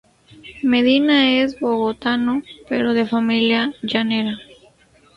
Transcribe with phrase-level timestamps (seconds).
[0.63, 4.35] Medina es bogotano pero de familia llanera.